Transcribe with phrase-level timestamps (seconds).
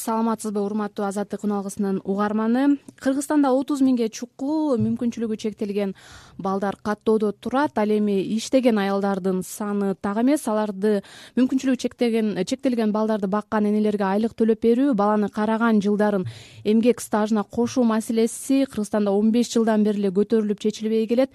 [0.00, 2.78] саламатсызбы урматтуу азаттык күн алгысынын угарманы?
[3.02, 5.94] Кыргызстанда отуз миңге чукул мүмкүнчүлүгү чектелген
[6.38, 10.46] балдар каттоодо турат ал эми иштеген аялдардын саны так эмес.
[10.48, 11.02] Аларды
[11.36, 11.76] мүмкүнчүлүгү
[12.46, 16.24] чектелген балдарды баккан энелерге айлык төлөп берүү баланы караган жылдарын
[16.64, 21.30] эмгек стажына кошуу маселеси кыргызстанда он беш жылдан бери эле көтөрүлүп чечилбей келет.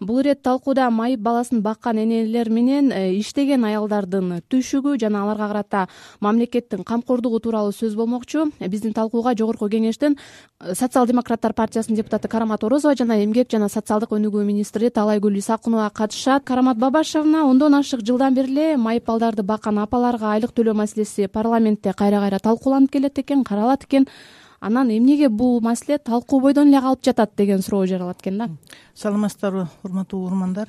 [0.00, 5.86] Бул ирет талкууда майып баласын баккан энелер менен э, иштеген аялдардын түшүгү жана аларга карата
[6.20, 8.50] мамлекеттин камкордугу тууралуу сөз болмокчу.
[8.60, 10.16] Биздин талкууга жогорку кеңештин
[10.60, 15.90] э, социал демократтар партиясынын депутаты карамат орозова жана эмгек жана социалдык өнүгүү министри таалайгүл исакунова
[15.90, 16.44] катышат.
[16.44, 21.92] Карамат бабашевна ондон ашык жылдан бери эле майып балдарды баккан апаларга айлык төлөө маселеси парламентте
[21.92, 24.08] кайра кайра талкууланып келет экен каралат экен
[24.60, 28.48] анан эмнеге бул маселе талкуу бойдон эле калып жатат деген суроо жаралат экен да?
[28.94, 30.68] Саламатсыздарбы урматтуу угармандар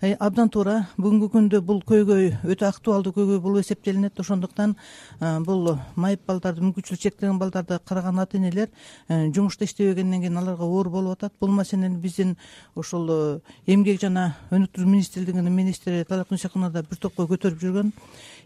[0.00, 4.18] э, абдан туура бүгүнкү күндө бул көйгөй өтө актуалдуу көйгөй болуп эсептелинет.
[4.18, 4.76] Ошондуктан
[5.20, 8.70] э, бул майып балдарды мүмкүнчүлүгү чектелген балдарды караган ата энелер
[9.08, 11.34] э, жумушта иштебегенден кийин аларга оор болуп атат.
[11.38, 12.36] Бул маселени биздин
[12.74, 17.92] ушул эмгек жана өнүктүрүү министрлигинин министри исакунова да бир топко көтөрүп жүргөн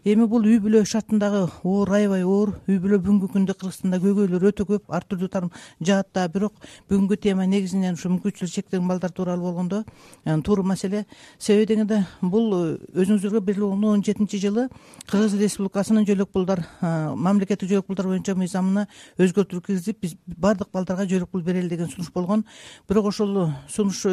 [0.03, 4.65] эми бул үй бүлө шартындагы оор аябай оор үй бүлө бүгүнкү күндө кыргызстанда көйгөйлөр өтө
[4.65, 5.29] көп ар түрдүү
[5.81, 6.27] жаатта.
[6.33, 6.53] Бирок
[6.89, 9.83] бүгүнкү тема негизинен ушу мүмкүнчүлүгү чектелген балдар тууралуу болгондо
[10.25, 11.05] э, туура маселе.
[11.37, 14.67] Себеби дегенде бул э, өзүңүздарга белгилүү болгондой он жетинчи жылы
[15.05, 18.87] кыргыз республикасынын жөлөк пулдар э, мамлекеттик жөлөк пулдар боюнча мыйзамына
[19.21, 22.45] өзгөртүү киргизип биз баардык балдарга жөлөк пул берели деген сунуш болгон.
[22.89, 24.05] Бирок ошол сунуш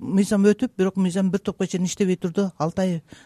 [0.00, 2.50] мыйзам өтүп бирок мыйзам бир топко чейин иштебей турду.
[2.58, 2.82] Алты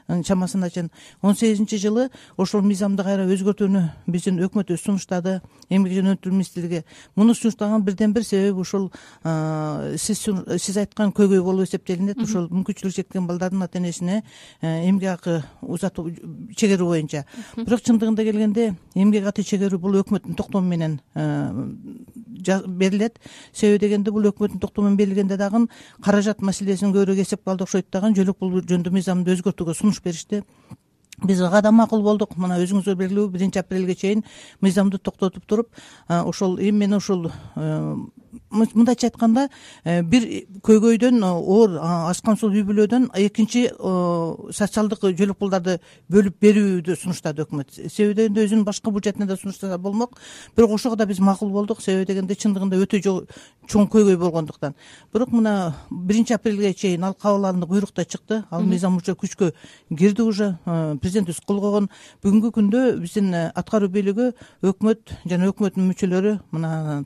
[0.09, 0.91] ай чамасына чейин
[1.23, 2.02] он сегизинчи жылы
[2.37, 6.85] ошол мыйзамды кайра өзгөртүүнү биздин өкмөтүбүз сунуштады эмгек өнүктүрүү министрлиги
[7.17, 8.91] муну сунуштаган бирден бир себеби ушул
[9.97, 10.25] сиз
[10.59, 14.23] сиз айткан көйгөй болуп эсептелинет ушул мүмкүнчүлүгү чектелген балдардын ата энесине
[14.61, 16.11] э, эмгек акы узатуу
[16.57, 17.25] чегерүү боюнча.
[17.57, 21.51] Бирок чындыгында келгенде эмгек акы чегерүү бул өкмөттүн токтому менен э,
[22.67, 23.19] берилет.
[23.53, 25.67] Себеби дегенде бул өкмөттүн токтому менен берилгенде дагы
[26.03, 30.43] каражат маселесин көбүрөөк эсепке алды окшойт дагы жөлөк пул жөнүндө мыйзамды өзгөртүүгө сунуш беришти
[31.25, 32.37] биз ага да макул болдук.
[32.37, 34.25] Мына өзүңүздөр белгилүү биринчи апрелге чейин
[34.61, 35.69] мыйзамды токтотуп туруп
[36.09, 37.97] ошол мен ушул э,
[38.51, 39.49] мындайча айтканда
[39.85, 40.27] э, бир
[40.65, 45.79] көйгөйдөн оор аз камсыздуу үй бүлөдөн экинчи социалдык жөлөк пулдарды
[46.13, 47.73] бөлүп берүүдү сунуштады өкмөт.
[47.91, 50.19] Себеби дегенде өзүнүн башка бюджетине да сунуштаса болмок
[50.57, 51.83] бирок ошого да биз макул болдук.
[51.83, 53.01] Себеби дегенде чындыгында өтө
[53.69, 54.75] чоң көйгөй болгондуктан.
[55.13, 58.45] Бирок мына биринчи апрелге чейин ал кабыл алынды буйрук да чыкты.
[58.51, 59.53] Ал мыйзам уже күчкө
[59.97, 60.59] кирди уже.
[60.67, 61.89] Э, президентибиз кол койгон.
[62.23, 64.33] Бүгүнкү күндө биздин э, аткаруу бийлиги
[64.63, 67.05] өкмөт жана өкмөттүн мүчөлөрү мына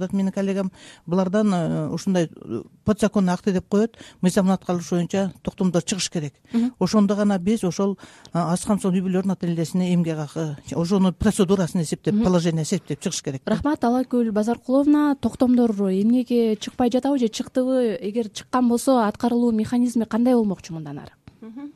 [0.00, 0.72] да менин коллегам
[1.06, 3.96] булардан э, ушундай э, подзаконный акты деп коет.
[4.20, 6.34] Мыйзамдын аткарылышы боюнча токтомдор чыгыш керек.
[6.78, 7.98] Ошондо гана биз ошол
[8.32, 13.22] э, аз камсыздуу үй бүлөлөрдүн ата энелерине эмгек акы ошонун процедурасын эсептеп положение эсептеп чыгыш
[13.22, 13.42] керек.
[13.44, 17.98] Рахмат таалайгүл базаркуловна токтомдор эмнеге чыкпай жатабы же чыктыбы?
[18.00, 21.70] Эгер чыккан болсо аткарылуу механизми кандай болмокчу мындан ары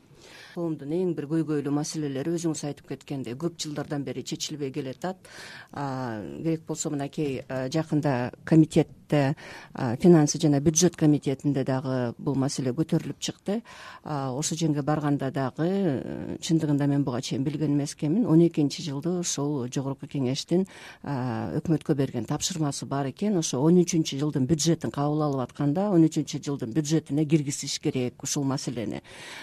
[0.55, 3.35] коомдун эң бир көйгөйлүү маселелери өзүңүз айтып кеткендей.
[3.39, 5.29] Көп жылдардан бери чечилбей келатат
[5.75, 7.41] керек болсо мынакей
[7.75, 13.61] жакында комитет финансы жана бюджет комитетинде дагы бул маселе көтөрүлүп чыкты.
[14.03, 19.09] Ошол жерге барганда дагы э, чындыгында мен буга чейин билген эмес экенмин он экинчи жылды
[19.19, 20.65] ушул жогорку кеңештин
[21.03, 23.37] өкмөткө берген тапшырмасы бар экен.
[23.37, 28.43] Ошо он үчүнчү жылдын бюджетин кабыл алып атканда он үчүнчү жылдын бюджетине киргизиш керек ушул
[28.43, 29.01] маселени.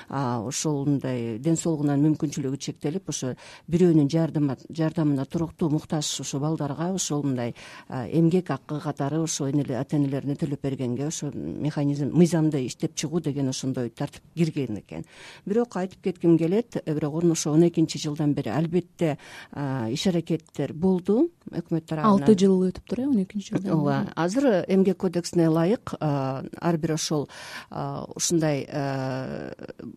[0.08, 3.34] Ошол мындай ден соолугунан мүмкүнчүлүгү чектелип ошо
[3.68, 7.54] бирөөнүн жардамына туруктуу муктаж ушул балдарга ошол мындай
[7.88, 13.90] эмгек акы катары ошо ата энелерине төлөп бергенге ошо механизм мыйзамды иштеп чыгуу деген ошондой
[13.90, 15.04] тартип кирген экен.
[15.46, 19.18] Бирок айтып кетким келет бирок ошо он экинчи жылдан бери албетте
[19.54, 22.22] иш аракеттер болду өкмөт тарабынан.
[22.22, 27.28] Алты жыл өтүптүр э он экинчи жылдан ооба азыр эмгек кодексине ылайык ар бир ошол
[27.70, 28.66] ушундай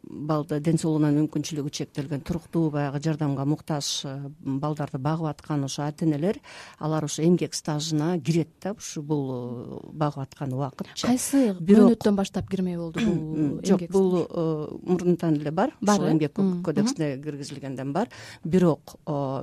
[0.05, 4.05] балды ден соолугунан мүмкүнчүлүгү чектелген туруктуу баягы жардамга муктаж
[4.39, 6.39] балдарды багып аткан ошо ата энелер
[6.79, 9.25] алар ошо эмгек стажына кирет да ушу бул
[9.93, 14.45] багып аткан убакытча кайсы мөөнөттөн баштап кирмей болду бул жок бул э,
[14.83, 15.73] мурунтан эле бар.
[15.81, 18.09] Бар эмгек кодексине киргизилгенден бар.
[18.43, 18.95] Бирок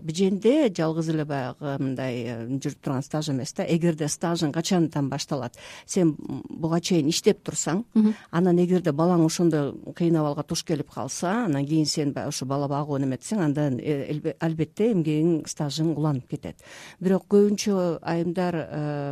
[0.03, 5.57] биженде жалгыз эле баягы мындай э, жүрүп турган стаж эмес да эгерде стажың качандан башталат
[5.87, 7.85] сен буга чейин иштеп турсаң
[8.31, 12.69] анан эгерде балаң ошондой кыйын абалга туш келип калса анан кийин сен баягы ушу бала
[12.69, 16.63] багуу неметсең анда э, албетте эмгегиң стажың уланып кетет.
[17.01, 18.59] Бирок көбүнчө айымдар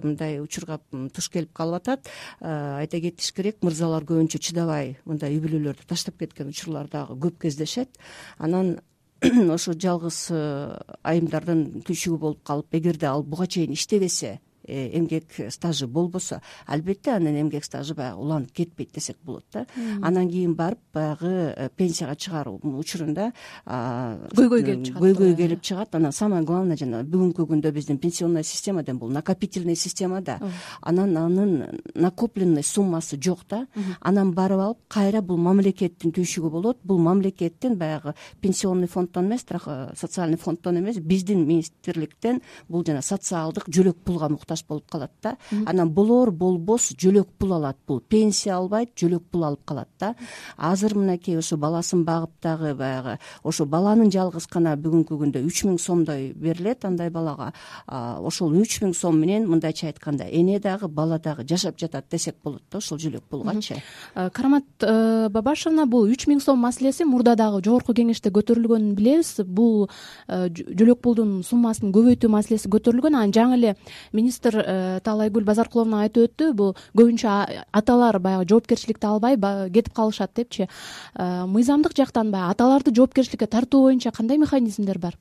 [0.04, 0.80] мындай учурга
[1.15, 2.11] туш келип калып атат
[2.41, 7.99] айта кетиш керек мырзалар көбүнчө чыдабай мындай үй бүлөлөрдү таштап кеткен учурлар дагы көп кездешет.
[8.38, 8.79] Анан
[9.56, 16.40] ошо жалгыз айымдардын түйшүгү болуп калып эгерде ал буга чейин иштебесе Э, эмгек стажы болбосо
[16.67, 19.67] албетте анын эмгек стажы баягы уланып кетпейт десек болот да.
[20.02, 23.32] Анан кийин барып баягы э, пенсияга чыгаруу учурунда
[23.67, 25.94] көйгөй келип чыгат көйгөй келип чыгат.
[25.94, 30.38] Анан самое главное жана бүгүнкү күндө биздин пенсионный система да бул накопительный система да.
[30.81, 33.66] Анан анын накопленный суммасы жок да.
[34.00, 36.78] Анан барып алып кайра бул мамлекеттин түйшүгү болот.
[36.84, 43.69] Бул мамлекеттин баягы пенсионный фонддон эмес э, социальный фонддон эмес биздин министрликтен бул жана социалдык
[43.69, 45.37] жөлөк пулга муктаж болуп калат да.
[45.67, 47.77] Анан болор болбос жөлөк пул алат.
[47.87, 50.15] Бул пенсия албайт жөлөк пул алып калат да.
[50.57, 55.79] Азыр мынакей ошо баласын багып дагы баягы ошо баланын жалгыз гана бүгүнкү күндө үч миң
[55.79, 57.53] сомдой берилет андай балага.
[57.87, 62.62] Ошол үч миң сом менен мындайча айтканда эне дагы бала дагы жашап жатат десек болот
[62.71, 63.81] да ошол жөлөк пулгачы.
[64.15, 69.41] Карамат э, бабашевна бул үч миң сом маселеси мурда дагы жогорку кеңеште көтөрүлгөнүн билебиз.
[69.47, 69.89] Бул
[70.29, 73.17] э, жөлөк пулдун суммасын көбөйтүү маселеси көтөрүлгөн.
[73.17, 73.75] Анан жаңы эле
[74.12, 77.31] министр Э, таалайгүл базаркуловна айтып өттү бул көбүнчө
[77.76, 79.37] аталар баягы жоопкерчиликти албай
[79.70, 80.69] кетип калышат депчи.
[81.14, 85.17] Э, мыйзамдык жактан баягы аталарды жоопкерчиликке тартуу боюнча кандай механизмдер бар?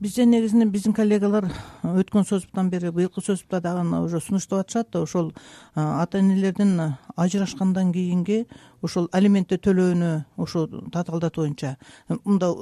[0.00, 1.46] Бизде негизинен биздин коллегалар
[1.82, 8.46] өткөн созуптан бери быйылкы созупта дагы уже сунуштап атышат ошол э, ата энелердин ажырашкандан кийинки
[8.82, 11.76] ошол алиментти төлөөнү ушу татаалдатуу боюнча
[12.24, 12.52] мында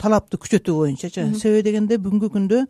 [0.00, 2.64] талапты күчөтүү боюнчачы себеби дегенде бүгүнкү күндө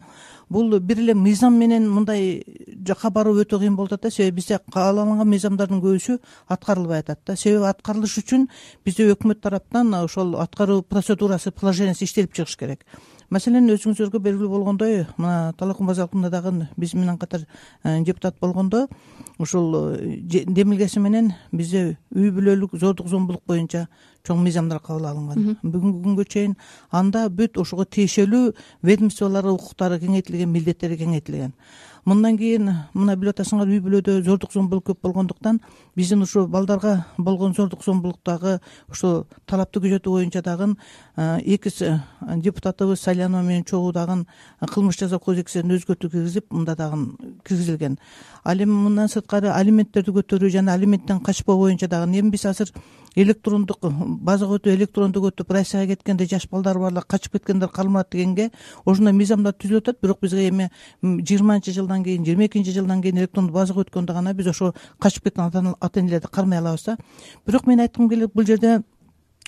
[0.50, 2.42] бул бир эле мыйзам менен мындай
[2.86, 4.10] жакка баруу өтө кыйын болуп атат да.
[4.10, 6.18] Себеби бизде кааланган мыйзамдардын көбүсү
[6.48, 7.36] аткарылбай атат да.
[7.36, 8.48] Себеби аткарылыш үчүн
[8.84, 12.84] бизде өкмөт тараптан ошол аткаруу процедурасы положениясы иштелип чыгыш керек.
[13.30, 17.44] Маселен өзүңүздарга белгилүү болгондой мына талалкун базаркуловна дагы биз менен катар
[17.84, 18.88] э, депутат болгондо
[19.38, 23.86] ушул э, демилгеси менен бизде үй бүлөлүк зордук зомбулук боюнча
[24.26, 25.56] чоң мыйзамдар кабыл алынган.
[25.62, 26.56] Бүгүнкү күнгө чейин
[26.90, 28.52] анда бүт ошого тиешелүү
[28.82, 31.52] ведомстволор укуктары кеңейтилген милдеттери кеңейтилген
[32.04, 35.60] мындан кийин мына билип атасыңар үй бүлөдө зордук зомбулук көп болгондуктан
[35.96, 40.74] биздин ушу балдарга болгон зордук зомбулуктагы ушул талапты күчөтүү боюнча дагы
[41.16, 41.70] эки
[42.36, 44.24] депутатыбыз салянова менен чогуу дагы
[44.60, 47.98] кылмыш жаза кодексине өзгөртүү киргизип мында дагы киргизилген.
[48.44, 52.72] Ал эми мындан сырткары алименттерди көтөрүү жана алименттен качпоо боюнча дагы эми биз азыр
[53.16, 53.78] электрондук
[54.22, 58.50] базага өтүп электрондук өтүп россияга кеткенде жаш балдары барлар качып кеткендер калмат дегенге
[58.84, 60.00] ошондой мыйзамдар түзүлүп атат.
[60.00, 60.70] Бирок бизге эми
[61.02, 65.74] жыйырманчы жылдан кийин жыйырма экинчи жылдан кийин электрондук базага өткөндө гана биз ошо качып кеткен
[65.80, 66.96] ата энелерди кармай алабыз да.
[67.46, 68.82] Бирок мен айткым келет бул жерде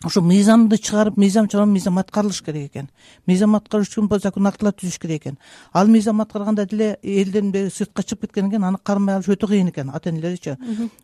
[0.04, 2.88] ошо мыйзамды чыгарып мыйзам чыгарып мыйзам аткарылыш керек экен.
[3.26, 5.38] Мыйзам аткарыш үчүн по закону актылар түзүш керек экен.
[5.72, 9.90] Ал мыйзам аткарганда деле элден сыртка чыгып кеткенден кийин аны кармай алыш өтө кыйын экен
[9.94, 10.56] ата энелердичи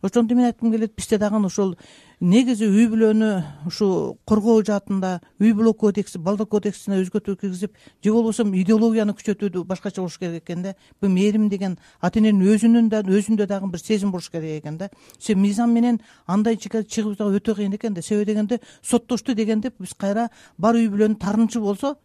[0.03, 1.77] ошондо мен айткым келет бизде дагы ошол
[2.21, 3.29] негизи үй бүлөнү
[3.71, 10.03] ушу коргоо жаатында үй бүлө кодекси балдар кодексине өзгөртүү киргизип же болбосо идеологияны күчөтүүдү башкача
[10.03, 10.75] кылыш керек экен да.
[11.01, 14.91] Бул мээрим деген ата эненин өзүнүн да өзүндө дагы бир сезим болуш керек экен да.
[15.19, 18.03] Себеби мыйзам менен андай чыгуу дагы өтө кыйын экен да.
[18.03, 20.29] Себеби дегенде соттошту дегенде биз кайра
[20.59, 21.97] бар үй бүлөнүн тарынычы болсо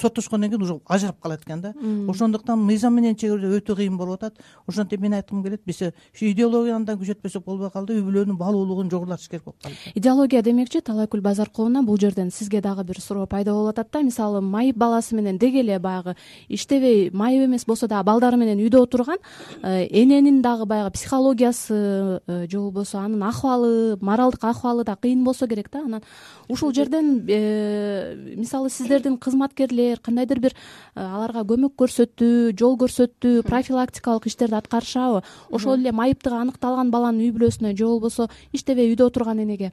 [0.00, 1.74] соттошкондон кийин уже ажырап калат экен да.
[2.08, 4.40] Ошондуктан мыйзам менен чегарүү өтө кыйын болуп атат.
[4.66, 9.28] Ошентип мен айткым келет биз ушу идеологияны да күчөтпөсөк болбой калды үй бүлөнүн баалуулугун жогорулатыш
[9.28, 13.92] керек болуп идеология демекчи талайкүл базаркуловна бул жерден сизге дагы бир суроо пайда болуп атат
[13.92, 14.02] да.
[14.02, 16.16] Мисалы майып баласы менен деги эле баягы
[16.48, 19.18] иштебей майып эмес болсо дагы балдары менен үйдө отурган
[19.62, 25.46] э, эненин дагы баягы психологиясы э, же болбосо анын акыбалы моралдык акыбалы да кыйын болсо
[25.46, 25.84] керек да.
[25.84, 26.02] Анан
[26.48, 30.56] ушул жерден э, мисалы сиздердин кызматкерлер кандайдыр бир
[30.94, 35.22] аларга көмөк көрсөттүү жол көрсөттүү профилактикалык иштерди аткарышабы.
[35.50, 39.72] Ошол эле майыптыгы аныкталган баланын үй бүлөсүнө же болбосо иштебей үйдө отурган энеге.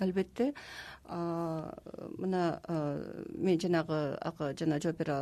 [0.00, 0.52] Албетте
[1.08, 2.60] мына
[3.34, 4.18] мен жанагы
[4.58, 5.16] жана жооп бере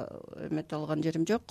[0.50, 1.42] эмете алган жерим жок.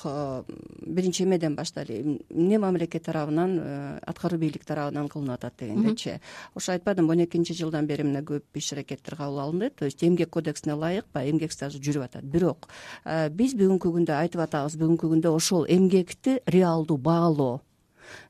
[0.82, 6.20] Биринчи эмеден баштайлы эмне мамлекет тарабынан э, аткаруу бийлик тарабынан кылынып атат дегендечи
[6.54, 9.70] ошо айтпадымбы он экинчи жылдан бери мына көп иш аракеттер кабыл алынды.
[9.70, 12.24] То есть эмгек кодексине ылайык баягы эмгек стажы жүрүп атат.
[12.24, 12.70] Бирок
[13.06, 17.62] э, биз бүгүнкү күндө айтып атабыз бүгүнкү күндө ошол эмгекти реалдуу баалоо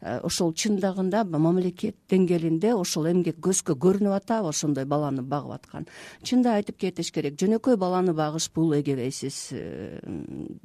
[0.01, 5.87] ошол чындыгында мамлекет деңгээлинде ошол эмгек көзгө көрүнүп атабы ошондой баланы багып аткан.
[6.23, 9.99] Чындап айтып кетиш керек жөнөкөй баланы багыш бул эгебейсиз э,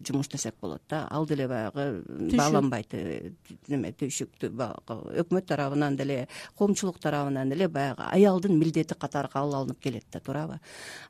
[0.07, 1.07] жумуш десек болот да.
[1.11, 2.02] Ал деле баягы
[2.37, 3.33] бааланбайт э,
[3.69, 6.26] неме түйшүктү баягы өкмөт тарабынан деле
[6.59, 10.61] коомчулук тарабынан деле баягы аялдын милдети катары кабыл алынып келет да туурабы.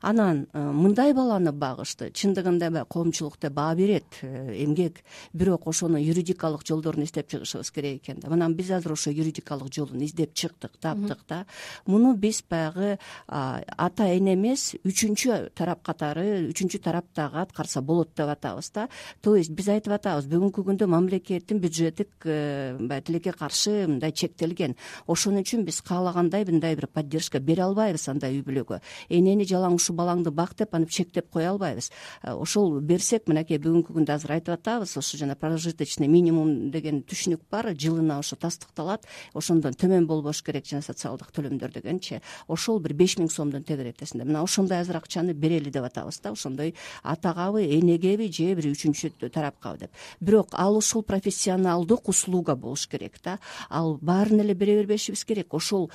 [0.01, 5.03] Анан мындай баланы багышты чындыгында баягы коомчулук да баа берет эмгек.
[5.33, 8.29] Бирок ошону юридикалык жолдорун издеп чыгышыбыз керек керек экен да.
[8.29, 11.45] Мына биз азыр ошо юридикалык жолун издеп чыктык таптык да.
[11.85, 18.29] Муну биз баягы ата эне эмес үчүнчү тарап катары үчүнчү тарап дагы аткарса болот деп
[18.29, 18.89] атабыз да.
[19.21, 24.75] То есть биз айтып атабыз бүгүнкү күндө мамлекеттин бюджеттик э, баягы тилекке каршы мындай чектелген.
[25.07, 28.81] Ошон үчүн биз каалагандай мындай бир поддержка бере албайбыз андай үй бүлөгө.
[29.09, 31.91] Энени жалаң ушул балаңды бак деп антип чектеп кое албайбыз.
[32.23, 37.45] Э, ошол берсек мынакей бүгүнкү күндө азыр айтып атабыз ошо жана прожиточный минимум деген түшүнүк
[37.51, 43.17] бар жылына ошо тастыкталат ошондон төмөн болбош керек жана социалдык төлөмдөр дегенчи ошол бир беш
[43.17, 48.53] миң сомдун тегеретесинде мына ошондой азыр акчаны берели деп атабыз да ошондой атагабы энегеби же
[48.55, 49.91] бир үчүнчү тарапкабы деп.
[50.19, 55.53] Бирок ал ушул профессионалдык услуга болуш керек да ал баарын эле бере бербешибиз керек.
[55.53, 55.89] Ошол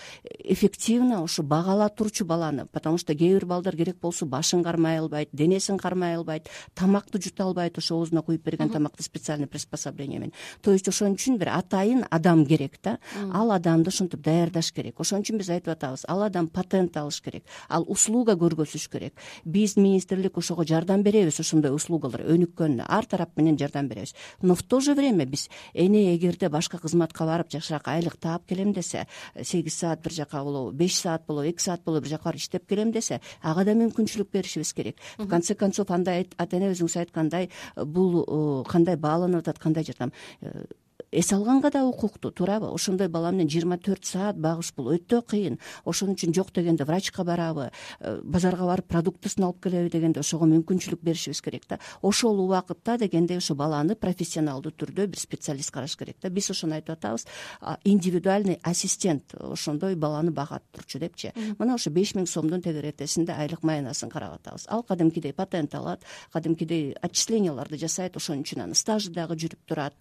[0.45, 5.29] эффективно ошо багала турчу баланы потому что кээ бир балдар керек болсо башын кармай албайт
[5.33, 10.73] денесин кармай албайт тамакты жута албайт ошо оозуна куюп берген тамакты специальный приспособление менен то
[10.73, 12.99] есть ошон үчүн бир атайын адам керек да.
[13.33, 14.99] Ал адамды ошентип даярдаш керек.
[15.01, 19.15] Ошон үчүн биз айтып атабыз ал адам патент алыш керек ал услуга көргөзүш керек.
[19.45, 24.15] Биз министрлик ошого жардам беребиз ошондой услугалар өнүккөнүнө ар тарап менен жардам беребиз.
[24.43, 28.73] Но в то же время биз эне эгерде башка кызматка барып жакшыраак айлык таап келем
[28.73, 29.07] десе
[29.43, 32.67] сегиз саат бир жака болобу беш саат болобу эки саат болобу бир жака барып иштеп
[32.69, 34.97] келем десе ага да мүмкүнчүлүк беришибиз керек.
[35.19, 40.65] В конце концов андай ата эне өзүңүз айткандай бул кандай бааланып атат кандай жардам э,
[41.13, 44.91] эс алганга да укуктуу туурабы ошондой бала менен жыйырма төрт саат багыш бул.
[44.95, 45.59] Өтө кыйын.
[45.85, 47.71] Ошон үчүн жок дегенде врачка барабы
[48.01, 51.79] э, базарга барып продуктысын алып келеби дегенде ошого мүмкүнчүлүк беришибиз керек да.
[52.03, 56.31] Ошол убакытта дегендей ошо баланы профессионалдуу түрдө бир специалист караш керек да.
[56.31, 57.27] Биз ошону айтып атабыз.
[57.85, 61.33] Индивидуальный ассистент ошондой баланы багат турчу депчи.
[61.59, 64.67] Мына ошо беш миң сомдун тегеретесинде айлык маянасын карап атабыз.
[64.69, 69.95] Ал кадимкидей патент алат кадимкидей отчисленияларды жасайт ошон үчүн анын стажы дагы жүрүп турат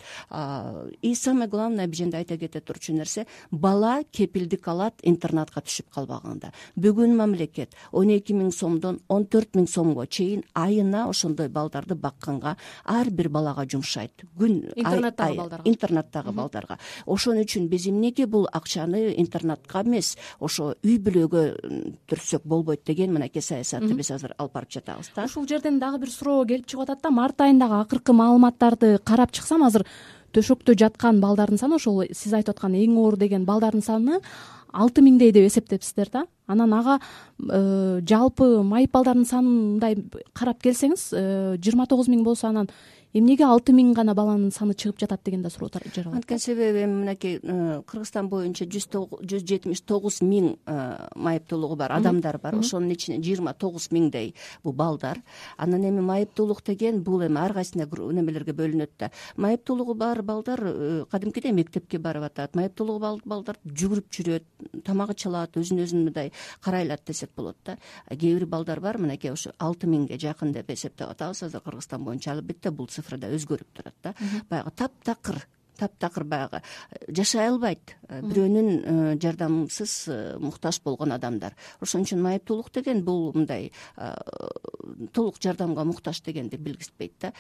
[1.02, 6.52] и самое главное бул жерде айта кете турчу нерсе бала кепилдик алат интернатка түшүп калбаганда
[6.76, 12.56] бүгүн мамлекет он эки миң сомдон он төрт миң сомго чейин айына ошондой балдарды бакканга
[12.84, 14.26] ар бир балага жумшайт.
[14.38, 15.70] Күн интернаттагы балдарга.
[15.70, 16.78] интернаттагы балдарга.
[17.06, 21.44] Ошон үчүн биз эмнеге бул акчаны интернатка эмес ошо үй бүлөгө
[22.10, 25.26] түртсөк болбойт деген мынакей саясатты биз азыр алып барып жатабыз да.
[25.26, 29.64] Ушул жерден дагы бир суроо келип чыгып атат да март айындагы акыркы маалыматтарды карап чыксам
[29.64, 29.86] азыр
[30.36, 34.20] төшөктө жаткан балдардын саны ошол сиз айтып аткан эң оор деген балдардын саны
[34.74, 39.98] алты миңдей деп эсептепсиздер да анан ага э, жалпы майып балдардын санын мындай
[40.34, 41.24] карап келсеңиз э,
[41.58, 42.70] жыйырма тогуз миң болсо анан
[43.16, 46.18] эмнеге алты миң гана баланын саны чыгып жатат деген да суроо жаралат.
[46.20, 48.90] Анткени себеби эми мынакей э, кыргызстан боюнча жүз
[49.24, 50.58] жүз жетимиш тогуз миң
[51.16, 52.60] майыптуулугу бар адамдар бар.
[52.60, 54.34] Ошонун ичинен жыйырма тогуз миңдей
[54.64, 55.22] бул балдар.
[55.58, 59.12] Анан эми майыптуулук деген бул эми ар кайсына немелерге бөлүнөт да.
[59.38, 62.56] Майыптуулугу бар балдар кадимкидей мектепке барып атат.
[62.56, 67.58] Майыптуулугу бар балдар жүгүрүп жүрөт тамак иче алат өзүн өзүн мындай карай алат десек болот
[67.66, 67.78] да.
[68.10, 71.44] Кээ бир балдар бар мынакей ошо алты миңге жакын деп эсептеп атабыз.
[71.44, 74.16] Азыр кыргызстан боюнча албетте бул цифр өзгөрүп турат да.
[74.50, 75.46] Баягы таптакыр
[75.78, 77.96] таптакыр баягы э, жашай албайт.
[78.08, 79.96] Э, бирөөнүн э, жардамысыз
[80.42, 81.56] муктаж болгон адамдар.
[81.82, 83.72] Ошон үчүн майыптуулук деген бул мындай
[85.14, 87.34] толук жардамга муктаж дегенди билгизбейт да.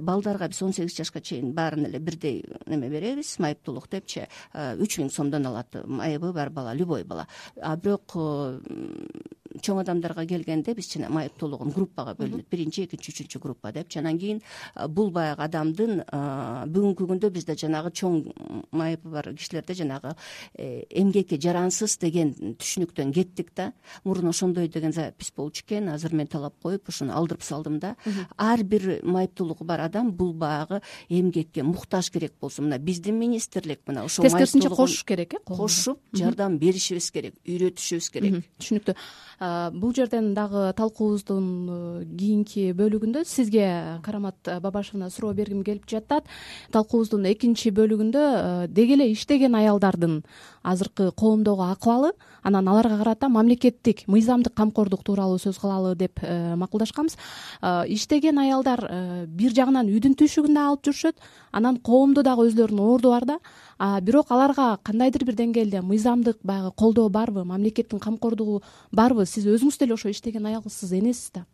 [0.00, 3.38] Балдарга биз он сегиз жашка чейин баарын эле бирдей неме беребиз?
[3.38, 4.26] Майыптуулук депчи.
[4.54, 7.26] Үч миң сомдон алат майыбы бар бала любой бала.
[7.60, 8.16] А бирок
[9.62, 12.48] чоң адамдарга келгенде биз жана майыптуулугун группага бөлүнөт.
[12.50, 14.42] Биринчи экинчи үчүнчү группа депчи анан кийин
[14.88, 16.02] бул баягы адамдын
[16.72, 18.20] бүгүнкү күндө бизде жанагы чоң
[18.72, 20.14] майыбы бар кишилерде жанагы
[20.54, 23.72] э, эмгекке жарансыз деген түшүнүктөн кеттик да.
[24.04, 25.88] Мурун ошондой деген запись болчу экен.
[25.88, 27.96] Азыр мен талап коюп ошону алдырып салдым да.
[28.36, 34.04] Ар бир майыптуулугу бар адам бул баягы эмгекке муктаж керек болсо мына биздин министрлик мына
[34.04, 38.44] ошол тескерисинче кошуш керек э кошуп жардам беришибиз керек үйрөтүшүбүз керек.
[38.58, 38.94] Түшүнүктүү
[39.72, 46.24] бул жерден дагы талкуубуздун э, кийинки бөлүгүндө сизге карамат бабашевна суроо бергим келип жатат.
[46.72, 50.22] Талкуубуздун экинчи бөлүгүндө э, деги эле иштеген аялдардын
[50.62, 52.12] азыркы коомдогу акыбалы
[52.42, 57.16] анан аларга карата мамлекеттик мыйзамдык камкордук тууралуу сөз кылалы деп э, макулдашканбыз.
[57.88, 61.16] Иштеген аялдар бир жагынан үйдүн түйшүгүн да алып жүрүшөт
[61.52, 63.38] анан коомдо дагы өзүлөрүнүн орду бар да
[64.02, 68.62] бирок аларга кандайдыр бир деңгээлде мыйзамдык баягы колдоо барбы мамлекеттин камкордугу
[68.92, 71.44] барбы сиз өзүңүз деле ошо иштеген аялсыз энесиз да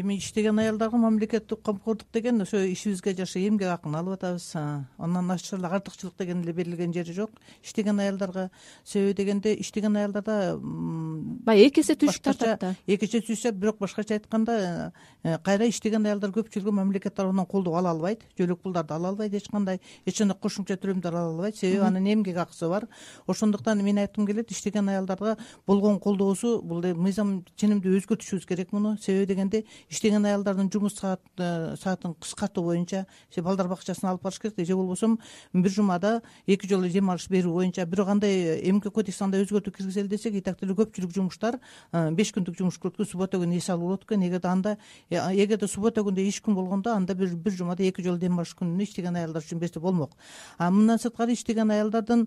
[0.00, 5.56] эми иштеген аялдарга мамлекеттик камкордук деген ошо ишибизге жараша эмгек акын алып атабыз андан ашча
[5.56, 7.30] эле артыкчылык деген эле берилген жери жок.
[7.64, 8.50] Иштеген аялдарга
[8.84, 12.74] себеби дегенде иштеген аялдарда баягы эки эсе түшүп тартат да.
[12.86, 17.90] эки эсе түшүшөт бирок башкача айтканда э, кайра иштеген аялдар көпчүлүгү мамлекет тарабынан колдоо ала
[17.90, 21.56] албайт жөлөк пулдарды ала албайт эч кандай эч кандай кошумча төлөмдөр ала албайт.
[21.56, 22.88] Себеби анын эмгек акысы бар.
[23.26, 25.36] Ошондуктан мен айткым келет иштеген аялдарга
[25.66, 28.96] болгон колдоосу бул мыйзам ченемдүү өзгөртүшүбүз керек муну.
[29.00, 34.76] Себеби дегенде иштеген аялдардын жумуш э, саатын кыскартуу боюнча балдар бакчасына алып барыш керек же
[34.76, 35.16] болбосо
[35.52, 40.08] бир жумада эки жолу дем алыш берүү боюнча бирок андай эмгек кодексине андай өзгөртүү киргизели
[40.08, 41.60] десек и так деле көпчүлүк жумуштар
[41.92, 44.22] э, беш күндүк жумуш экен суббота күнү эс алуу болот экен.
[44.22, 44.76] Эгерде анда
[45.10, 48.82] э, эгерде суббота күндө иш күн болгондо анда бир жумада эки жолу дем алыш күнүнө
[48.82, 50.12] иштеген аялдар үчүн берсе болмок.
[50.58, 52.26] А мындан сырткары иштеген аялдардын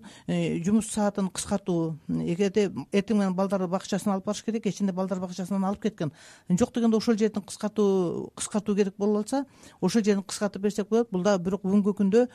[0.64, 5.82] жумуш саатын кыскартуу эгерде эртең менен балдарды бакчасына алып барыш керек кечинде балдар бакчасынан алып
[5.82, 6.12] кеткен.
[6.50, 9.46] Жок дегенде ошол жердин кыскартуу кыскартуу керек болуп калса
[9.80, 11.10] ошол жерин кыскартып берсек болот.
[11.10, 12.26] Бул дагы бирок бүгүнкү күндө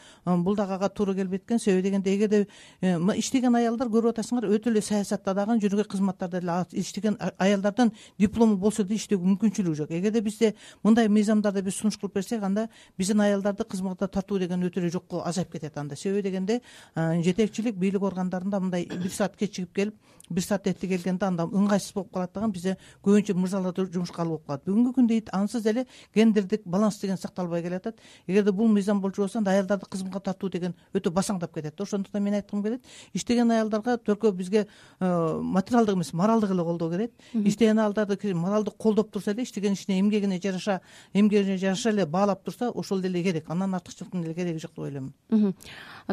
[0.43, 2.47] бул дагы ага туура келбейт экен себеби дегенде эгерде
[2.81, 8.83] э, иштеген аялдар көрүп атасыңар өтө эле саясаттадагы жүргөк кызматтарда эле иштеген аялдардын диплому болсо
[8.83, 9.91] да иштөөгө мүмкүнчүлүгү жок.
[9.91, 14.81] Эгерде бизде мындай мыйзамдарды биз сунуш кылып берсек анда биздин аялдарды кызматка тартуу деген өтө
[14.81, 15.95] эле жокко азайып кетет анда.
[15.95, 16.61] Себеби дегенде
[16.95, 19.95] жетекчилик бийлик органдарында мындай бир саат кечигип келип
[20.29, 24.47] бир саат эрте келгенде анда ыңгайсыз болуп калат дагы бизде көбүнчө мырзалар жумушка алуу болуп
[24.47, 24.65] калат.
[24.65, 25.85] Бүгүнкү күндө ансыз деле
[26.15, 27.99] гендердик баланс деген сакталбай келатат.
[28.27, 31.75] Эгерде бул мыйзам болчу болсо анда аялдарды кызматка тартуу деген өтө басаңдап кетет.
[31.77, 32.81] Да ошондуктан мен айткым келет
[33.13, 34.67] иштеген аялдарга только бизге
[34.99, 37.11] э, материалдык эмес моралдык эле колдоо керек.
[37.33, 40.81] Иштеген аялдарды моралдык колдоп турса эле иштеген ишине эмгегине жараша
[41.13, 43.49] эмгегине жараша эле баалап турса ошол деле керек.
[43.49, 45.13] Андан артыкчылыктын деле кереги жок деп ойлоймун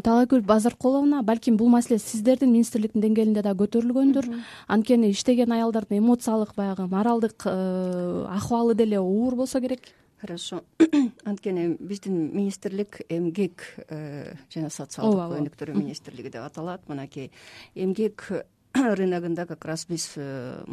[0.01, 4.29] таалайгүл базаркуловна балким бул маселе сиздердин министрликтин деңгээлинде дагы көтөрүлгөндүр
[4.69, 8.27] анткени иштеген аялдардын эмоциялык баягы моралдык э,
[8.73, 9.81] акыбалы деле оор болсо керек?
[10.21, 10.63] Хорошо.
[11.25, 16.87] Анткени биздин министрлик эмгек э, жана социалдык өнүктүрүү министрлиги деп аталат.
[16.89, 17.33] Мынакей
[17.75, 20.65] эмгек рыногунда как раз биз э,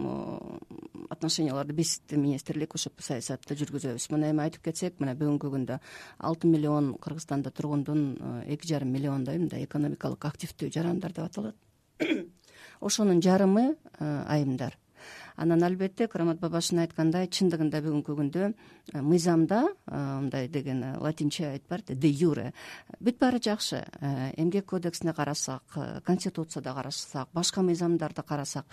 [1.09, 4.09] отношенияларды биздин министрлик ошо саясатты жүргүзөбүз.
[4.11, 5.79] Мына эми айтып кетсек мына бүгүнкү күндө
[6.19, 11.55] алты миллион кыргызстанда тургундун э, эки жарым миллиондой мындай экономикалык активдүү жарандар деп аталат.
[12.79, 14.77] Ошонун жарымы айымдар
[15.39, 21.45] анан албетте карамат бабашевна айткандай чындыгында бүгүнкү күндө э, мыйзамда э, мындай деген э, латинче
[21.53, 22.51] айтып барат де юре
[22.99, 23.83] бүт баары жакшы.
[24.37, 28.65] Эмгек кодексине карасак конституцияда карасак башка мыйзамдарды карасак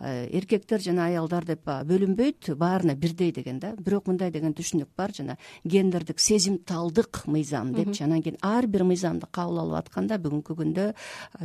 [0.00, 3.74] эркектер жана аялдар деп бөлүнбөйт баарына бирдей деген да.
[3.76, 9.28] Бирок мындай деген түшүнүк бар жана гендердик сезимталдык мыйзам депчи анан кийин ар бир мыйзамды
[9.30, 10.88] кабыл алып атканда бүгүнкү күндө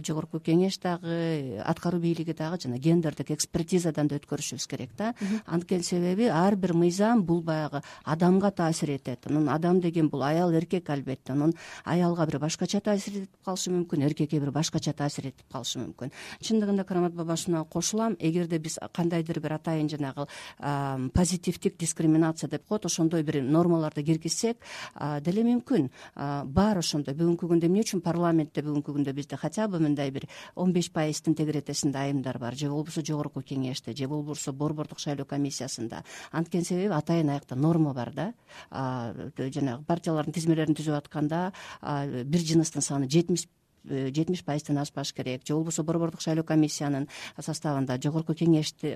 [0.06, 5.13] жогорку кеңеш дагы аткаруу бийлиги дагы жана гендердик экспертизадан да өткөрүшүбүз керек да.
[5.45, 9.27] Анткени себеби ар бир мыйзам бул баягы адамга таасир этет.
[9.27, 11.34] Анан адам деген бул аял эркек албетте.
[11.34, 11.53] Анан
[11.84, 16.12] аялга бир башкача таасир этип калышы мүмкүн эркекке бир башкача таасир этип калышы мүмкүн.
[16.41, 20.27] Чындыгында карамат бабашевнага кошулам эгерде биз кандайдыр бир атайын жанагы
[21.13, 24.58] позитивдик дискриминация деп коет ошондой бир нормаларды киргизсек
[25.21, 25.89] деле мүмкүн.
[26.45, 27.15] Бар ошондой.
[27.15, 31.36] Бүгүнкү күндө эмне үчүн парламентте бүгүнкү күндө бизде хотя бы мындай бир он беш пайыздын
[31.36, 32.55] тегеретесинде айымдар бар.
[32.55, 36.04] Же болбосо жогорку кеңеште же болбосо борбордук шайлоо комиссиясында.
[36.32, 38.28] Анткени себеби атайын аякта норма бар да.
[39.39, 41.45] Жанагы партиялардын тизмелерин түзүп атканда
[41.82, 43.48] бир жыныстын саны жетимиш
[43.89, 45.45] жетимиш пайыздан ашпаш керек.
[45.47, 47.08] Же болбосо борбордук шайлоо комиссиянын
[47.39, 48.95] составында жогорку кеңеште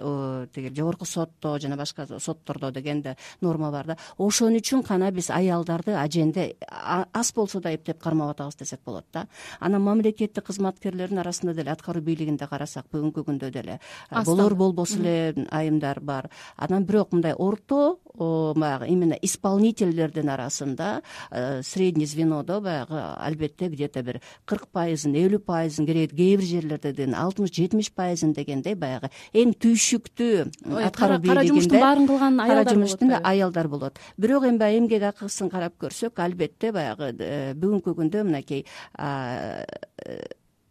[0.53, 3.97] тиги жогорку сотто жана башка соттордо деген да норма бар да.
[4.17, 9.27] Ошон үчүн гана биз аялдарды аженде аз болсо да эптеп кармап атабыз десек болот да.
[9.59, 13.79] Анан мамлекеттик кызматкерлердин арасында деле аткаруу бийлигинде карасак бүгүнкү күндө деле
[14.25, 16.29] болор болбосо эле айымдар бар.
[16.57, 21.01] Анан бирок мындай орто баягы именно исполнительдердин арасында
[21.31, 26.45] э, средний звенодо баягы албетте где то бир кырк пайызын элүү пайызын кереги кээ бир
[26.47, 30.43] жерлерде деген алтымыш жетимиш пайызын дегендей баягы эң түйшүктүү
[30.89, 33.99] аткаруу кара жумуштун баарын кылган аялдар кара жумуштун аялдар болот.
[34.17, 38.65] Бирок эми баягы эмгек акысын карап көрсөк албетте баягы э, бүгүнкү күндө мынакей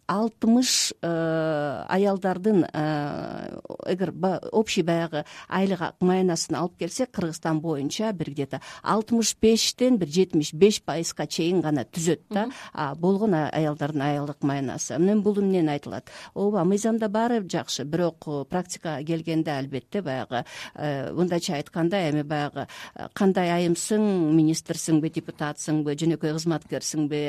[0.07, 4.13] алтымыш э, аялдардын э, эгер
[4.53, 10.53] общий баягы айлык маянасын алып келсек кыргызстан боюнча бир где то алтымыш бештен бир жетимиш
[10.53, 12.49] беш пайызга чейин гана түзөт да.
[12.97, 16.11] Болгон аялдардын айлык маянасы анан бул эмнени айтылат?
[16.35, 17.85] Ооба мыйзамда баары жакшы.
[17.85, 22.67] Бирок э, практикага келгенде албетте баягы мындайча айтканда эми баягы
[23.15, 24.03] кандай айымсың?
[24.35, 27.23] Министрсиңби депутатсыңбы жөнөкөй кызматкерсиңби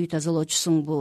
[0.00, 1.00] үй тазалоочусуңбу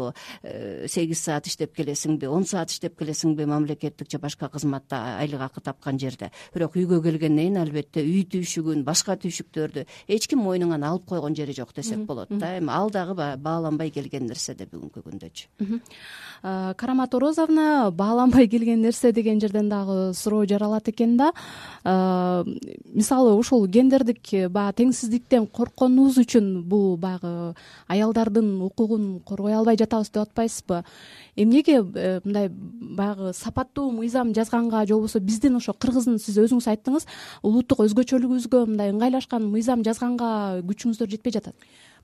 [0.87, 5.99] сегиз саат иштеп келесиңби он саат иштеп келесиңби мамлекеттик же башка кызматта айлык акы тапкан
[5.99, 6.31] жерде.
[6.53, 11.53] Бирок үйгө келгенден кийин албетте үй түйшүгүн башка түйшүктөрдү эч ким мойнуңан алып койгон жери
[11.57, 12.57] жок десек болот да.
[12.59, 15.47] Эми ал дагы баягы бааланбай келген нерсе да бүгүнкү күндөчү.
[16.77, 21.31] Карамат орозовна бааланбай келген нерсе деген жерден дагы суроо жаралат экен да.
[22.93, 27.55] Мисалы ушул гендердик баягы теңсиздиктен коркконубуз үчүн бул баягы
[27.87, 30.83] аялдардын укугун коргой албай жатабыз деп атпайсызбы
[31.35, 37.07] эмнеге э, мындай баягы сапаттуу мыйзам жазганга же болбосо биздин ошо кыргыздын сиз өзүңүз айттыңыз
[37.43, 41.55] улуттук өзгөчөлүгүбүзгө мындай ыңгайлашкан мыйзам жазганга күчүңүздөр жетпей жатат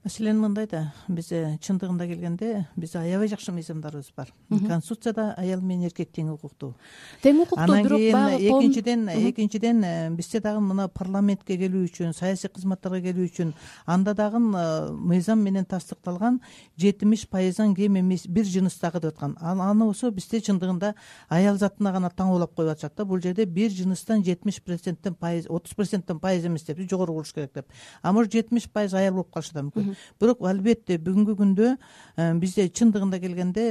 [0.06, 1.32] маселен мындай да биз
[1.66, 4.30] чындыгында келгенде бизде аябай жакшы мыйзамдарыбыз бар.
[4.50, 6.76] Конституцияда аял менен эркек тең укуктуу.
[7.24, 13.02] Тең укуктуу анан кийин экинчиден экинчиден э, бизде дагы мына парламентке келүү үчүн саясий кызматтарга
[13.08, 13.54] келүү үчүн
[13.88, 16.38] анда дагы э, мыйзам менен тастыкталган
[16.78, 19.36] жетимиш пайыздан кем эмес бир жыныстагы деп аткан.
[19.42, 20.94] Аны болсо бизде чындыгында
[21.30, 25.74] аял затына гана таңоолап коюп атышат да бул жерде бир жыныстан жетимиш проценттен пайыз отуз
[25.74, 27.66] проценттен пайыз эмес депчи жогору болуш керек деп.
[28.04, 32.68] А может жетимиш пайыз аял болуп калышы да мүмкүн бирок албетте бүгүнкү күндө э, бизде
[32.70, 33.66] чындыгында келгенде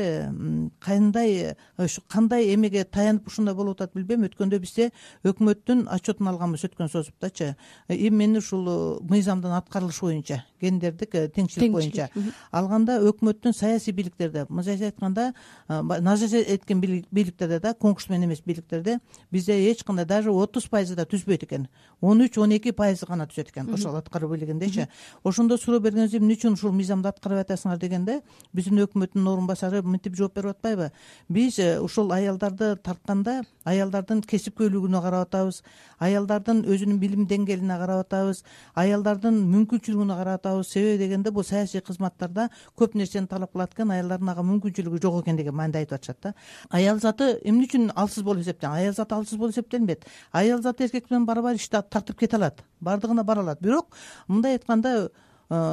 [0.80, 4.24] кандай ушу э, кандай эмеге таянып ушундай болуп атат билбейм.
[4.28, 4.90] Өткөндө бизде
[5.24, 7.54] өкмөттүн отчетун алганбыз өткөн созуптачы.
[7.88, 12.08] Именно ушул мыйзамдын аткарылышы боюнча гендердик э, теңчилик боюнча
[12.52, 15.32] алганда өкмөттүн саясий бийликтерде мындайча айтканда
[15.68, 18.98] назарат эткен бийликтерде да конкурс менен эмес бийликтерде
[19.30, 21.68] бизде эч кандай даже отуз пайызы да түзбөйт экен.
[22.00, 23.72] он үч он эки пайызы гана түзөт экен.
[23.72, 24.88] Ошол аткаруу бийлигиндечи.
[25.22, 25.80] Ошондо суроо
[26.18, 28.20] эмне үчүн ушул мыйзамды аткарбай атасыңар дегенде
[28.54, 30.90] биздин өкмөттүн орун басары мынтип жооп берип атпайбы?
[31.28, 35.62] Биз э, ушул аялдарды тартканда аялдардын кесипкөйлүгүнө карап атабыз
[35.98, 40.72] аялдардын өзүнүн билим деңгээлине карап атабыз аялдардын мүмкүнчүлүгүнө карап атабыз.
[40.74, 42.48] Себеби дегенде бул саясий кызматтарда
[42.78, 46.34] көп нерсени талап кылат экен аялдардын ага мүмкүнчүлүгү жок экен деген мааниде айтып атышат да.
[46.70, 51.10] Аял заты эмне үчүн алсыз болуп эсептелет аял заты алсыз болуп эсептелинбейт аял заты эркек
[51.10, 53.60] менен барабар ишти тартып кете алат баардыгына бара алат.
[53.60, 53.96] Бирок
[54.28, 55.10] мындай айтканда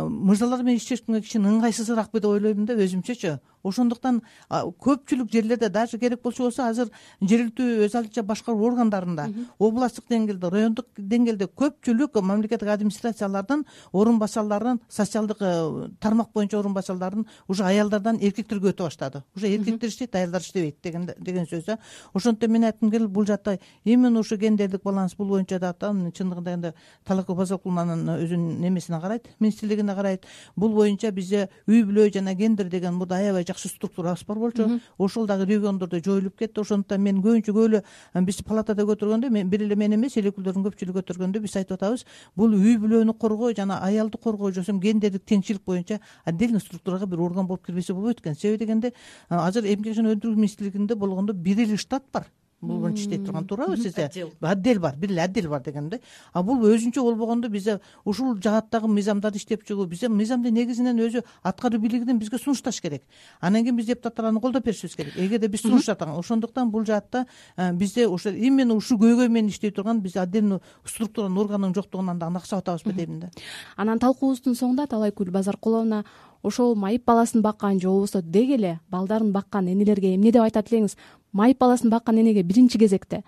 [0.09, 6.43] мырзалар менен иштешкенге кичине ыңгайсызыраакпы деп ойлоймун да өзүмчөчү ошондуктан көпчүлүк жерлерде даже керек болчу
[6.43, 6.89] болсо азыр
[7.21, 9.27] жергиликтүү өз алдынча башкаруу органдарында
[9.59, 17.25] областтык деңгээлде райондук деңгээлде көпчүлүк мамлекеттик администрациялардын орун басарларын социалдык э, тармак боюнча орун басарларын
[17.47, 19.23] уже аялдардан эркектерге өтө баштады.
[19.35, 21.77] Уже эркектер иштейт аялдар иштебейт деген сөз да
[22.13, 26.73] ошондуктан мен айткым келет бул жакта именно ушу гендердик баланс бул боюнча дагы чындыгында энди
[27.05, 30.25] талака базалкулованын өзүнүн эмесине карайт министрлигине карайт.
[30.55, 34.79] Бул боюнча бизде үй бүлө жана гендер деген мурда аябай жакшы структурабыз бар болчу.
[34.97, 36.61] Ошол дагы региондордо жоюлуп кетти.
[36.61, 37.83] Ошондуктан мен көбүнчө көп эле
[38.25, 42.55] биз палатада көтөргөндө бир эле мен эмес эл өкүлдөрдүн көпчүлүгү көтөргөндө биз айтып атабыз бул
[42.55, 47.47] үй бүлөнү коргоо жана аялды коргоо же болбосо гендердик теңчилик боюнча отдельный структурага бир орган
[47.47, 48.35] болуп кирбесе болбойт экен.
[48.35, 48.93] Себеби дегенде
[49.29, 52.27] азыр эмгек жана өнүктүрүү министрлигинде болгондо бир эле штат бар
[52.61, 54.09] бул боюнча иштей турган туурабы сизде?
[54.41, 55.99] Отдел бар бир эле отдел бар дегенде
[56.33, 61.81] а бул өзүнчө болбогондо бизде ушул жааттагы мыйзамдарды иштеп чыгуу бизде мыйзамды негизинен өзү аткаруу
[61.81, 63.03] бийлигинен бизге сунушташ керек.
[63.39, 65.17] Анан кийин биз депутаттар аны колдоп беришибиз керек.
[65.17, 67.25] Эгерде биз сунуш жасаган ошондуктан бул жаатта
[67.57, 72.33] э, бизде ошо именно ушул көйгөй менен иштей турган бизде отдельный структуранын органынын жоктугунан дагы
[72.33, 73.31] наксап атабызбы деймин да.
[73.75, 76.03] Анан талкуубуздун соңунда талайкүл базаркуловна
[76.43, 80.97] ошол майып баласын баккан же болбосо деги эле балдарын баккан энелерге эмне деп айтат элеңиз
[81.31, 83.23] майып баласын баккан энеге биринчи кезекте.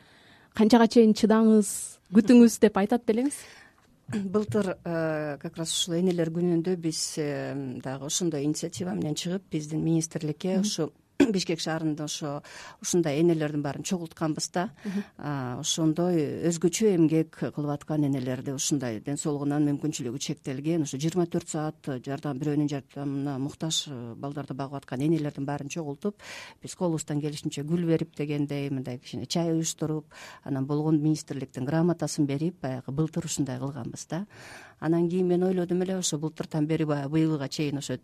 [0.53, 1.69] Канчага чейин чыдаңыз
[2.13, 3.37] күтүңүз деп айтат белеңиз
[4.33, 7.01] былтыр э, как раз ушул энелер күнүндө биз
[7.83, 10.91] дагы ошондой инициатива менен чыгып биздин министрликке ушу
[11.35, 12.41] бишкек шаарында ошо
[12.81, 14.65] ушундай энелердин баарын чогултканбыз да.
[15.59, 21.91] Ошондой өзгөчө эмгек кылып аткан энелерди ушундай ден соолугунан мүмкүнчүлүгү чектелген ошо жыйырма төрт саат
[22.05, 26.21] жардам бирөөнүн жардамына муктаж э, балдарды багып аткан энелердин баарын чогултуп
[26.63, 30.05] биз колубуздан келишинче гүл берип дегендей мындай кичине чай уюштуруп
[30.43, 34.25] анан болгон министрликтин грамотасын берип баягы былтыр ушундай кылганбыз да
[34.83, 37.97] анан кийин мен ойлодум эле ошо былтыртан бери баягы быйылга чейин ошо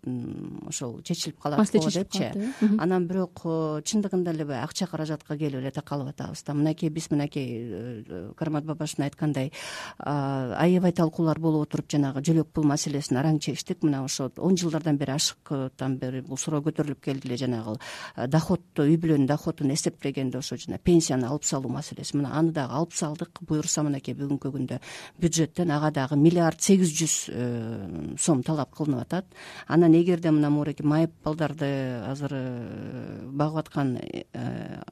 [0.67, 2.23] ошол чечилип калат го депчи.
[2.23, 6.53] э анан бирок э, чындыгында эле баягы акча каражатка келип эле такалып атабыз да.
[6.53, 9.51] Мынакей биз мынакей э, кармат бабашевдин айткандай
[9.97, 13.83] аябай талкуулар болуп отуруп жанагы жөлөк пул маселесин араң чечтик.
[13.83, 17.75] Мына ошо он жылдардан бери ашыктан бери бул суроо көтөрүлүп келди эле жанагы
[18.27, 22.15] доходту үй бүлөнүн доходун эсептегенде ошо жана пенсияны алып салуу маселеси.
[22.15, 23.41] Мына аны дагы алып салдык.
[23.41, 24.79] Буюрса мынакей бүгүнкү күндө
[25.19, 29.25] бюджеттен ага дагы миллиард сегиз жүз э, сом талап кылынып атат.
[29.67, 31.67] Анан эгерде мына моуеки майып балдарды
[32.05, 32.35] азыр
[33.25, 33.95] багып аткан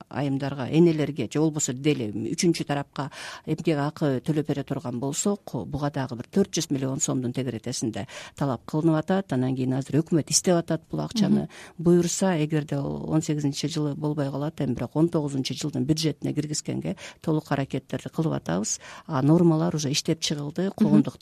[0.09, 3.09] айымдарга энелерге же болбосо деги эле үчүнчү тарапка
[3.45, 8.65] эмгек акы төлөп бере турган болсок буга дагы бир төрт жүз миллион сомдун тегеретесинде талап
[8.65, 9.33] кылынып атат.
[9.33, 11.47] Анан кийин азыр өкмөт издеп атат бул акчаны.
[11.77, 17.51] Буюрса эгерде он сегизинчи жылы болбой калат эми бирок он тогузунчу жылдын бюджетине киргизгенге толук
[17.51, 18.79] аракеттерди кылып атабыз.
[19.05, 21.17] А нормалар уже иштеп чыгылды коомдук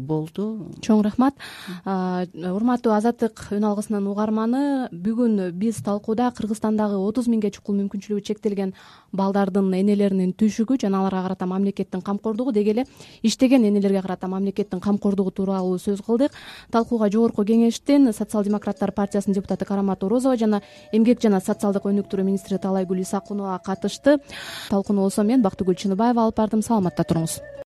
[0.00, 0.68] болду.
[0.80, 1.34] Чоң рахмат.
[1.84, 8.74] Урматтуу азаттык үн алгысынын угарманы бүгүн биз талкууда кыргызстандагы отуз миңге чукул мүмкүнчүлүгү чектелген
[9.12, 12.86] балдардын энелеринин түшүгү жана аларга карата мамлекеттин камкордугу деги эле
[13.22, 16.32] иштеген энелерге карата мамлекеттин камкордугу тууралуу сөз кылдык.
[16.70, 20.62] Талкууга жогорку кеңештин социал демократтар партиясынын депутаты карамат орозова жана
[20.92, 24.18] эмгек жана социалдык өнүктүрүү министри таалайгүл исакунова катышты.
[24.70, 26.62] Талкууну болсо мен бактыгүл чыныбаева алып бардым.
[26.62, 27.40] Саламатта туруңуз